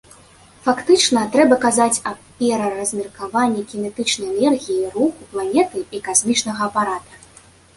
[0.67, 7.13] Фактычна, трэба казаць аб пераразмеркаванні кінетычнай энергіі руху планеты і касмічнага апарата.